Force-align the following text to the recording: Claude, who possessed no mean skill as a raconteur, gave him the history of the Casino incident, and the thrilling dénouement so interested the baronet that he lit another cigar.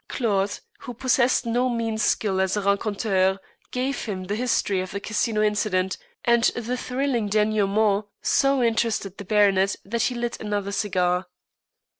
Claude, 0.07 0.61
who 0.79 0.95
possessed 0.95 1.45
no 1.45 1.69
mean 1.69 1.95
skill 1.99 2.41
as 2.41 2.57
a 2.57 2.61
raconteur, 2.61 3.37
gave 3.69 4.05
him 4.05 4.23
the 4.23 4.35
history 4.35 4.81
of 4.81 4.89
the 4.89 4.99
Casino 4.99 5.43
incident, 5.43 5.95
and 6.25 6.45
the 6.55 6.75
thrilling 6.75 7.29
dénouement 7.29 8.07
so 8.19 8.63
interested 8.63 9.19
the 9.19 9.25
baronet 9.25 9.75
that 9.85 10.01
he 10.01 10.15
lit 10.15 10.39
another 10.41 10.71
cigar. 10.71 11.27